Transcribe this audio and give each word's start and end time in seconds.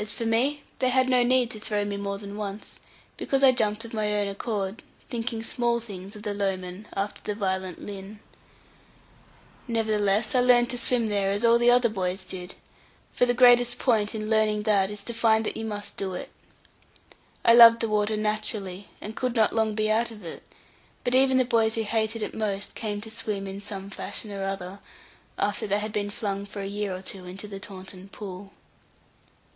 As 0.00 0.14
for 0.14 0.24
me, 0.24 0.62
they 0.78 0.88
had 0.88 1.10
no 1.10 1.22
need 1.22 1.50
to 1.50 1.60
throw 1.60 1.84
me 1.84 1.98
more 1.98 2.16
than 2.16 2.34
once, 2.38 2.80
because 3.18 3.44
I 3.44 3.52
jumped 3.52 3.84
of 3.84 3.92
my 3.92 4.14
own 4.18 4.28
accord, 4.28 4.82
thinking 5.10 5.42
small 5.42 5.78
things 5.78 6.16
of 6.16 6.22
the 6.22 6.32
Lowman, 6.32 6.88
after 6.94 7.20
the 7.22 7.34
violent 7.38 7.84
Lynn. 7.84 8.18
Nevertheless, 9.68 10.34
I 10.34 10.40
learnt 10.40 10.70
to 10.70 10.78
swim 10.78 11.08
there, 11.08 11.30
as 11.32 11.44
all 11.44 11.58
the 11.58 11.70
other 11.70 11.90
boys 11.90 12.24
did; 12.24 12.54
for 13.12 13.26
the 13.26 13.34
greatest 13.34 13.78
point 13.78 14.14
in 14.14 14.30
learning 14.30 14.62
that 14.62 14.90
is 14.90 15.02
to 15.02 15.12
find 15.12 15.44
that 15.44 15.54
you 15.58 15.66
must 15.66 15.98
do 15.98 16.14
it. 16.14 16.30
I 17.44 17.52
loved 17.52 17.80
the 17.80 17.88
water 17.90 18.16
naturally, 18.16 18.88
and 19.02 19.14
could 19.14 19.36
not 19.36 19.52
long 19.52 19.74
be 19.74 19.90
out 19.90 20.10
of 20.10 20.24
it; 20.24 20.42
but 21.04 21.14
even 21.14 21.36
the 21.36 21.44
boys 21.44 21.74
who 21.74 21.82
hated 21.82 22.22
it 22.22 22.32
most, 22.32 22.74
came 22.74 23.02
to 23.02 23.10
swim 23.10 23.46
in 23.46 23.60
some 23.60 23.90
fashion 23.90 24.32
or 24.32 24.44
other, 24.44 24.78
after 25.38 25.66
they 25.66 25.78
had 25.80 25.92
been 25.92 26.08
flung 26.08 26.46
for 26.46 26.62
a 26.62 26.66
year 26.66 26.96
or 26.96 27.02
two 27.02 27.26
into 27.26 27.46
the 27.46 27.60
Taunton 27.60 28.08
pool. 28.08 28.50